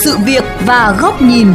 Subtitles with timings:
[0.00, 1.46] sự việc và góc nhìn.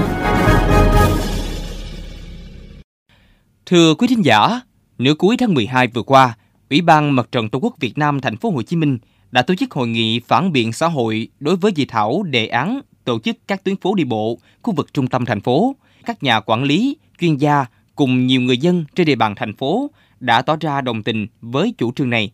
[3.66, 4.62] Thưa quý thính giả,
[4.98, 6.38] nửa cuối tháng 12 vừa qua,
[6.70, 8.98] Ủy ban Mặt trận Tổ quốc Việt Nam thành phố Hồ Chí Minh
[9.32, 12.82] đã tổ chức hội nghị phản biện xã hội đối với dự thảo đề án
[13.04, 15.76] tổ chức các tuyến phố đi bộ, khu vực trung tâm thành phố.
[16.06, 17.66] Các nhà quản lý, chuyên gia
[17.96, 21.74] cùng nhiều người dân trên địa bàn thành phố đã tỏ ra đồng tình với
[21.78, 22.32] chủ trương này.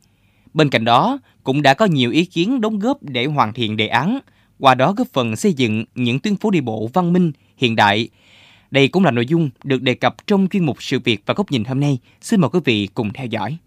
[0.53, 3.87] Bên cạnh đó, cũng đã có nhiều ý kiến đóng góp để hoàn thiện đề
[3.87, 4.19] án,
[4.61, 8.09] qua đó góp phần xây dựng những tuyến phố đi bộ văn minh, hiện đại.
[8.71, 11.51] Đây cũng là nội dung được đề cập trong chuyên mục sự việc và góc
[11.51, 11.99] nhìn hôm nay.
[12.21, 13.57] Xin mời quý vị cùng theo dõi.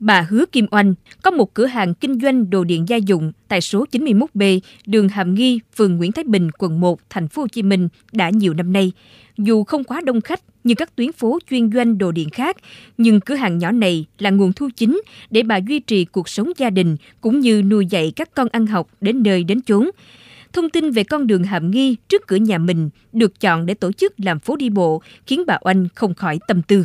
[0.00, 3.60] Bà Hứa Kim Oanh có một cửa hàng kinh doanh đồ điện gia dụng tại
[3.60, 7.62] số 91B, đường Hàm Nghi, phường Nguyễn Thái Bình, quận 1, thành phố Hồ Chí
[7.62, 8.92] Minh đã nhiều năm nay.
[9.38, 12.56] Dù không quá đông khách như các tuyến phố chuyên doanh đồ điện khác,
[12.98, 16.52] nhưng cửa hàng nhỏ này là nguồn thu chính để bà duy trì cuộc sống
[16.56, 19.90] gia đình cũng như nuôi dạy các con ăn học đến nơi đến chốn.
[20.52, 23.92] Thông tin về con đường Hàm Nghi trước cửa nhà mình được chọn để tổ
[23.92, 26.84] chức làm phố đi bộ khiến bà Oanh không khỏi tâm tư.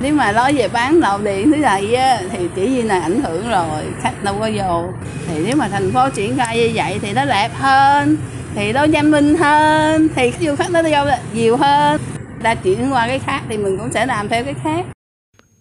[0.00, 3.20] Nếu mà nói về bán đậu điện thế này á, thì chỉ như là ảnh
[3.22, 4.92] hưởng rồi, khách đâu có vô.
[5.28, 8.16] Thì nếu mà thành phố triển khai như vậy thì nó đẹp hơn,
[8.54, 12.00] thì nó nhanh minh hơn, thì du khách nó vô nhiều hơn.
[12.42, 14.86] Ta chuyển qua cái khác thì mình cũng sẽ làm theo cái khác.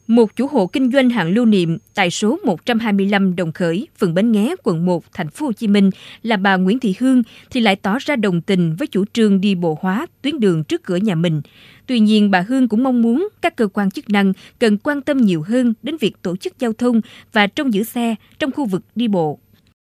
[0.07, 4.31] Một chủ hộ kinh doanh hàng lưu niệm tại số 125 Đồng Khởi, phường Bến
[4.31, 5.89] Nghé, quận 1, thành phố Hồ Chí Minh
[6.23, 9.55] là bà Nguyễn Thị Hương thì lại tỏ ra đồng tình với chủ trương đi
[9.55, 11.41] bộ hóa tuyến đường trước cửa nhà mình.
[11.87, 15.17] Tuy nhiên, bà Hương cũng mong muốn các cơ quan chức năng cần quan tâm
[15.17, 17.01] nhiều hơn đến việc tổ chức giao thông
[17.33, 19.39] và trông giữ xe trong khu vực đi bộ.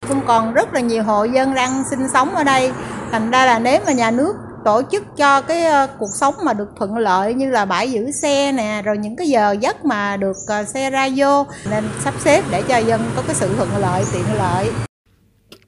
[0.09, 2.71] Cũng còn rất là nhiều hộ dân đang sinh sống ở đây.
[3.11, 4.33] Thành ra là nếu mà nhà nước
[4.65, 8.11] tổ chức cho cái ờ, cuộc sống mà được thuận lợi như là bãi giữ
[8.11, 12.15] xe nè rồi những cái giờ giấc mà được ờ, xe ra vô nên sắp
[12.25, 14.71] xếp để cho dân có cái sự thuận lợi tiện lợi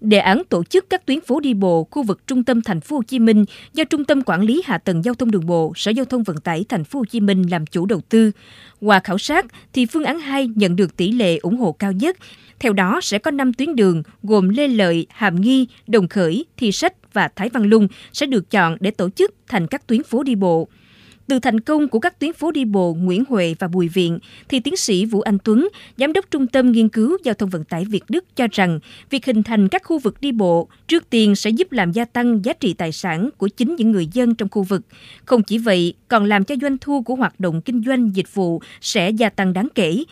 [0.05, 2.97] đề án tổ chức các tuyến phố đi bộ khu vực trung tâm thành phố
[2.97, 5.91] Hồ Chí Minh do Trung tâm Quản lý Hạ tầng Giao thông Đường bộ, Sở
[5.91, 8.31] Giao thông Vận tải thành phố Hồ Chí Minh làm chủ đầu tư.
[8.81, 12.17] Qua khảo sát thì phương án 2 nhận được tỷ lệ ủng hộ cao nhất.
[12.59, 16.73] Theo đó sẽ có 5 tuyến đường gồm Lê Lợi, Hàm Nghi, Đồng Khởi, Thi
[16.73, 20.23] Sách và Thái Văn Lung sẽ được chọn để tổ chức thành các tuyến phố
[20.23, 20.69] đi bộ.
[21.29, 24.19] Từ thành công của các tuyến phố đi bộ Nguyễn Huệ và Bùi Viện,
[24.49, 27.65] thì tiến sĩ Vũ Anh Tuấn, Giám đốc Trung tâm Nghiên cứu Giao thông Vận
[27.65, 28.81] tải Việt Đức cho rằng,
[29.11, 32.45] việc hình thành các khu vực đi bộ trước tiên sẽ giúp làm gia tăng
[32.45, 34.83] giá trị tài sản của chính những người dân trong khu vực.
[35.25, 38.61] Không chỉ vậy, còn làm cho doanh thu của hoạt động kinh doanh dịch vụ
[38.81, 40.05] sẽ gia tăng đáng kể.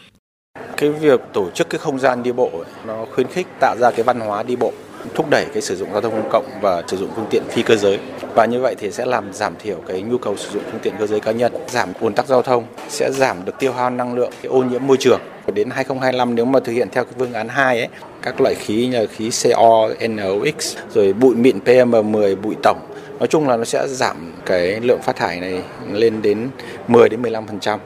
[0.76, 4.02] Cái việc tổ chức cái không gian đi bộ nó khuyến khích tạo ra cái
[4.02, 4.72] văn hóa đi bộ
[5.14, 7.62] thúc đẩy cái sử dụng giao thông công cộng và sử dụng phương tiện phi
[7.62, 7.98] cơ giới.
[8.34, 10.94] Và như vậy thì sẽ làm giảm thiểu cái nhu cầu sử dụng phương tiện
[10.98, 14.14] cơ giới cá nhân giảm ùn tắc giao thông sẽ giảm được tiêu hao năng
[14.14, 15.20] lượng cái ô nhiễm môi trường.
[15.54, 17.88] Đến 2025 nếu mà thực hiện theo cái phương án 2 ấy
[18.22, 22.78] các loại khí như khí CO, NOx rồi bụi mịn PM10 bụi tổng
[23.18, 25.62] nói chung là nó sẽ giảm cái lượng phát thải này
[25.92, 26.48] lên đến
[26.88, 27.78] 10 đến 15%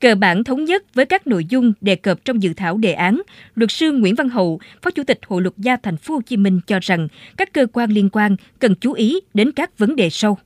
[0.00, 3.22] cơ bản thống nhất với các nội dung đề cập trong dự thảo đề án,
[3.54, 6.36] luật sư Nguyễn Văn Hậu, Phó Chủ tịch Hội luật gia thành phố Hồ Chí
[6.36, 10.10] Minh cho rằng các cơ quan liên quan cần chú ý đến các vấn đề
[10.10, 10.38] sau.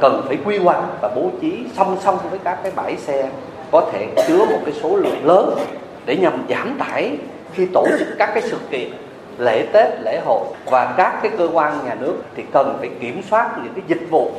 [0.00, 3.30] Cần phải quy hoạch và bố trí song song với các cái bãi xe
[3.70, 5.58] có thể chứa một cái số lượng lớn
[6.06, 7.16] để nhằm giảm tải
[7.54, 8.90] khi tổ chức các cái sự kiện
[9.38, 13.22] lễ Tết, lễ hội và các cái cơ quan nhà nước thì cần phải kiểm
[13.30, 14.32] soát những cái dịch vụ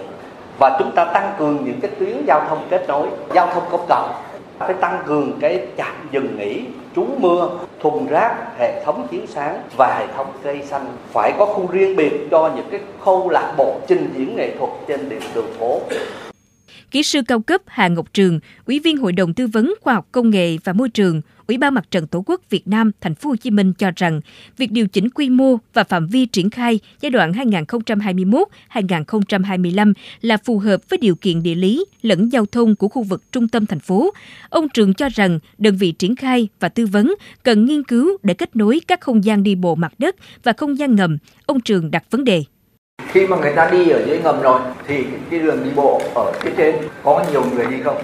[0.59, 3.85] và chúng ta tăng cường những cái tuyến giao thông kết nối, giao thông công
[3.89, 4.23] cộng
[4.57, 6.61] phải tăng cường cái chạm dừng nghỉ
[6.95, 10.85] trú mưa thùng rác hệ thống chiếu sáng và hệ thống cây xanh.
[11.13, 14.71] Phải có khu riêng biệt cho những cái khâu lạc bộ trình diễn nghệ thuật
[14.87, 15.81] trên đường phố.
[16.91, 20.05] Kỹ sư cao cấp Hà Ngọc Trường, Ủy viên Hội đồng tư vấn khoa học
[20.11, 23.29] công nghệ và môi trường, Ủy ban Mặt trận Tổ quốc Việt Nam, Thành phố
[23.29, 24.21] Hồ Chí Minh cho rằng,
[24.57, 30.59] việc điều chỉnh quy mô và phạm vi triển khai giai đoạn 2021-2025 là phù
[30.59, 33.79] hợp với điều kiện địa lý, lẫn giao thông của khu vực trung tâm thành
[33.79, 34.13] phố.
[34.49, 38.33] Ông Trường cho rằng, đơn vị triển khai và tư vấn cần nghiên cứu để
[38.33, 41.17] kết nối các không gian đi bộ mặt đất và không gian ngầm.
[41.45, 42.43] Ông Trường đặt vấn đề
[43.11, 46.31] khi mà người ta đi ở dưới ngầm rồi, thì cái đường đi bộ ở
[46.41, 47.97] phía trên có nhiều người đi không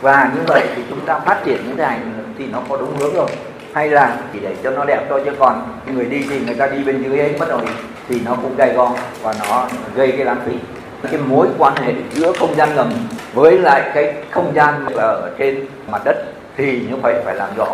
[0.00, 2.96] và như vậy thì chúng ta phát triển những cái hành thì nó có đúng
[2.96, 3.28] hướng rồi
[3.72, 6.66] hay là chỉ để cho nó đẹp thôi, chứ còn người đi thì người ta
[6.66, 7.60] đi bên dưới ấy mất rồi
[8.08, 8.92] thì nó cũng gay go
[9.22, 10.52] và nó gây cái lãng phí.
[11.10, 12.92] Cái mối quan hệ giữa không gian ngầm
[13.34, 16.16] với lại cái không gian ở trên mặt đất
[16.56, 17.66] thì nó phải phải làm rõ.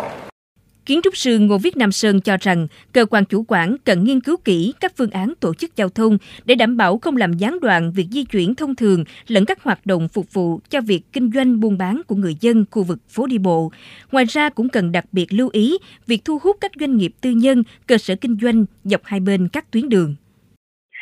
[0.87, 4.19] Kiến trúc sư Ngô Viết Nam Sơn cho rằng cơ quan chủ quản cần nghiên
[4.21, 7.59] cứu kỹ các phương án tổ chức giao thông để đảm bảo không làm gián
[7.61, 11.31] đoạn việc di chuyển thông thường lẫn các hoạt động phục vụ cho việc kinh
[11.31, 13.71] doanh buôn bán của người dân khu vực phố đi bộ.
[14.11, 17.29] Ngoài ra cũng cần đặc biệt lưu ý việc thu hút các doanh nghiệp tư
[17.31, 20.15] nhân, cơ sở kinh doanh dọc hai bên các tuyến đường.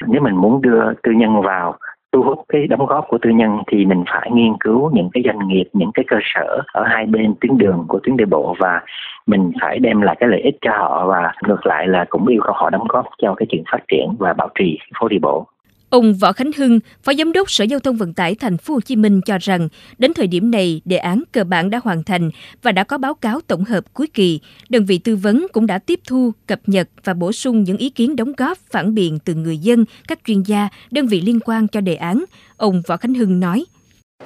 [0.07, 1.77] Nếu mình muốn đưa tư nhân vào
[2.15, 5.23] thu hút cái đóng góp của tư nhân thì mình phải nghiên cứu những cái
[5.25, 8.55] doanh nghiệp những cái cơ sở ở hai bên tuyến đường của tuyến đi bộ
[8.59, 8.81] và
[9.25, 12.41] mình phải đem lại cái lợi ích cho họ và ngược lại là cũng yêu
[12.45, 15.47] cầu họ đóng góp cho cái chuyện phát triển và bảo trì phố đi bộ
[15.89, 18.79] Ông Võ Khánh Hưng, Phó Giám đốc Sở Giao thông Vận tải Thành phố Hồ
[18.81, 19.67] Chí Minh cho rằng,
[19.97, 22.29] đến thời điểm này, đề án cơ bản đã hoàn thành
[22.61, 24.39] và đã có báo cáo tổng hợp cuối kỳ.
[24.69, 27.89] Đơn vị tư vấn cũng đã tiếp thu, cập nhật và bổ sung những ý
[27.89, 31.67] kiến đóng góp phản biện từ người dân, các chuyên gia, đơn vị liên quan
[31.67, 32.23] cho đề án.
[32.57, 33.65] Ông Võ Khánh Hưng nói: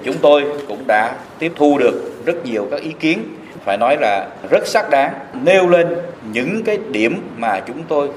[0.04, 3.18] Chúng tôi cũng đã tiếp thu được rất nhiều các ý kiến
[3.64, 5.96] phải nói là rất xác đáng, nêu lên
[6.32, 8.08] những cái điểm mà chúng tôi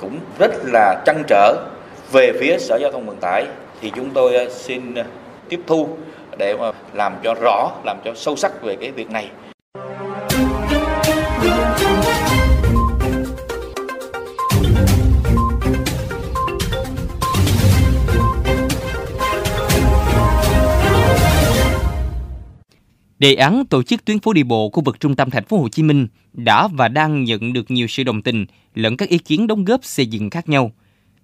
[0.00, 1.54] cũng rất là trăn trở
[2.12, 3.46] về phía sở giao thông vận tải.
[3.80, 5.04] Thì chúng tôi ờ, xin ờ,
[5.48, 5.88] tiếp thu
[6.38, 9.28] để mà làm cho rõ, làm cho sâu sắc về cái việc này.
[23.22, 25.68] Đề án tổ chức tuyến phố đi bộ khu vực trung tâm thành phố Hồ
[25.68, 29.46] Chí Minh đã và đang nhận được nhiều sự đồng tình lẫn các ý kiến
[29.46, 30.72] đóng góp xây dựng khác nhau.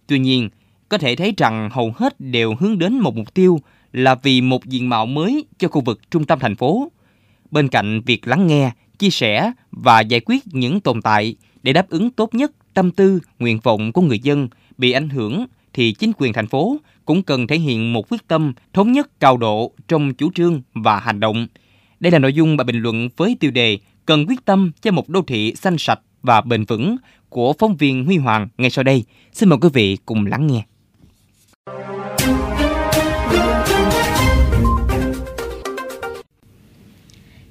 [0.06, 0.48] Tuy nhiên,
[0.88, 3.60] có thể thấy rằng hầu hết đều hướng đến một mục tiêu
[3.92, 6.92] là vì một diện mạo mới cho khu vực trung tâm thành phố.
[7.50, 11.88] Bên cạnh việc lắng nghe, chia sẻ và giải quyết những tồn tại để đáp
[11.88, 14.48] ứng tốt nhất tâm tư, nguyện vọng của người dân
[14.78, 18.52] bị ảnh hưởng thì chính quyền thành phố cũng cần thể hiện một quyết tâm
[18.72, 21.46] thống nhất cao độ trong chủ trương và hành động.
[22.00, 25.08] Đây là nội dung bài bình luận với tiêu đề Cần quyết tâm cho một
[25.08, 26.96] đô thị xanh sạch và bền vững
[27.28, 29.04] của phóng viên Huy Hoàng ngay sau đây.
[29.32, 30.62] Xin mời quý vị cùng lắng nghe.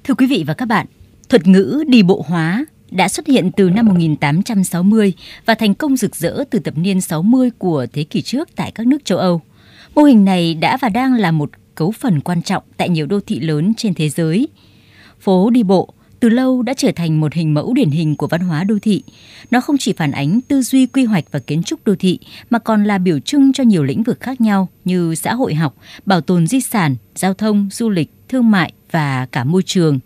[0.04, 0.86] Thưa quý vị và các bạn,
[1.28, 5.12] thuật ngữ đi bộ hóa đã xuất hiện từ năm 1860
[5.46, 8.86] và thành công rực rỡ từ thập niên 60 của thế kỷ trước tại các
[8.86, 9.40] nước châu Âu.
[9.94, 13.20] Mô hình này đã và đang là một cấu phần quan trọng tại nhiều đô
[13.20, 14.48] thị lớn trên thế giới.
[15.20, 18.40] Phố đi bộ từ lâu đã trở thành một hình mẫu điển hình của văn
[18.40, 19.02] hóa đô thị.
[19.50, 22.18] Nó không chỉ phản ánh tư duy quy hoạch và kiến trúc đô thị
[22.50, 25.76] mà còn là biểu trưng cho nhiều lĩnh vực khác nhau như xã hội học,
[26.06, 29.98] bảo tồn di sản, giao thông, du lịch, thương mại và cả môi trường.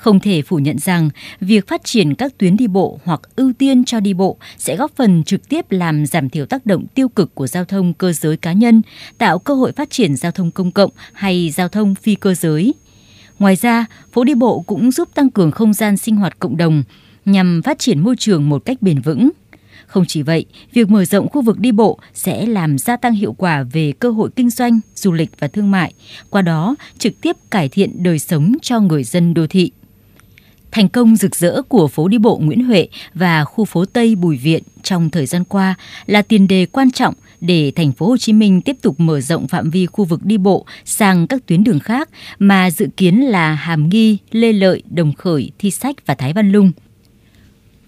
[0.00, 1.10] Không thể phủ nhận rằng
[1.40, 4.90] việc phát triển các tuyến đi bộ hoặc ưu tiên cho đi bộ sẽ góp
[4.96, 8.36] phần trực tiếp làm giảm thiểu tác động tiêu cực của giao thông cơ giới
[8.36, 8.82] cá nhân,
[9.18, 12.74] tạo cơ hội phát triển giao thông công cộng hay giao thông phi cơ giới.
[13.38, 16.82] Ngoài ra, phố đi bộ cũng giúp tăng cường không gian sinh hoạt cộng đồng
[17.24, 19.30] nhằm phát triển môi trường một cách bền vững.
[19.86, 23.32] Không chỉ vậy, việc mở rộng khu vực đi bộ sẽ làm gia tăng hiệu
[23.32, 25.92] quả về cơ hội kinh doanh, du lịch và thương mại,
[26.30, 29.72] qua đó trực tiếp cải thiện đời sống cho người dân đô thị.
[30.72, 34.36] Thành công rực rỡ của phố đi bộ Nguyễn Huệ và khu phố Tây Bùi
[34.36, 35.74] Viện trong thời gian qua
[36.06, 39.48] là tiền đề quan trọng để thành phố Hồ Chí Minh tiếp tục mở rộng
[39.48, 42.08] phạm vi khu vực đi bộ sang các tuyến đường khác
[42.38, 46.52] mà dự kiến là Hàm Nghi, Lê Lợi, Đồng Khởi, Thi Sách và Thái Văn
[46.52, 46.72] Lung.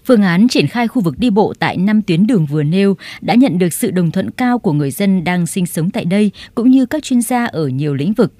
[0.05, 3.35] Phương án triển khai khu vực đi bộ tại 5 tuyến đường vừa nêu đã
[3.35, 6.71] nhận được sự đồng thuận cao của người dân đang sinh sống tại đây cũng
[6.71, 8.33] như các chuyên gia ở nhiều lĩnh vực.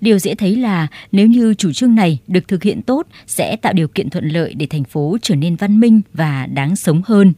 [0.00, 3.72] Điều dễ thấy là nếu như chủ trương này được thực hiện tốt sẽ tạo
[3.72, 7.32] điều kiện thuận lợi để thành phố trở nên văn minh và đáng sống hơn.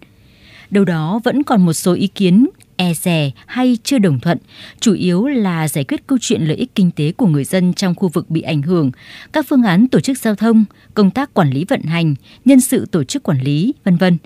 [0.71, 2.47] Đâu đó vẫn còn một số ý kiến
[2.77, 4.39] e rè hay chưa đồng thuận,
[4.81, 7.95] chủ yếu là giải quyết câu chuyện lợi ích kinh tế của người dân trong
[7.95, 8.91] khu vực bị ảnh hưởng,
[9.33, 12.87] các phương án tổ chức giao thông, công tác quản lý vận hành, nhân sự
[12.87, 14.19] tổ chức quản lý, vân vân.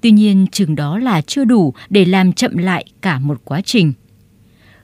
[0.00, 3.92] Tuy nhiên, chừng đó là chưa đủ để làm chậm lại cả một quá trình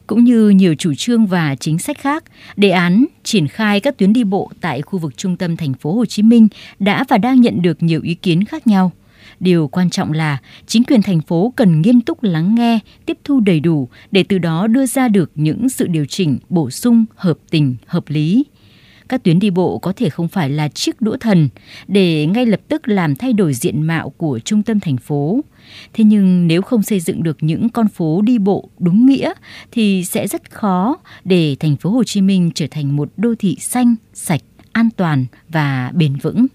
[0.06, 2.24] cũng như nhiều chủ trương và chính sách khác,
[2.56, 5.92] đề án triển khai các tuyến đi bộ tại khu vực trung tâm thành phố
[5.92, 6.48] Hồ Chí Minh
[6.78, 8.92] đã và đang nhận được nhiều ý kiến khác nhau.
[9.40, 13.40] Điều quan trọng là chính quyền thành phố cần nghiêm túc lắng nghe, tiếp thu
[13.40, 17.38] đầy đủ để từ đó đưa ra được những sự điều chỉnh bổ sung hợp
[17.50, 18.44] tình, hợp lý
[19.08, 21.48] các tuyến đi bộ có thể không phải là chiếc đũa thần
[21.88, 25.40] để ngay lập tức làm thay đổi diện mạo của trung tâm thành phố.
[25.92, 29.32] Thế nhưng nếu không xây dựng được những con phố đi bộ đúng nghĩa
[29.72, 33.56] thì sẽ rất khó để thành phố Hồ Chí Minh trở thành một đô thị
[33.60, 36.46] xanh, sạch, an toàn và bền vững.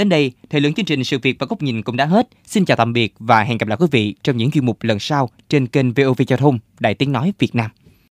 [0.00, 2.28] Đến đây, thời lượng chương trình sự việc và góc nhìn cũng đã hết.
[2.44, 4.98] Xin chào tạm biệt và hẹn gặp lại quý vị trong những chuyên mục lần
[4.98, 7.70] sau trên kênh VOV Giao thông Đài Tiếng Nói Việt Nam.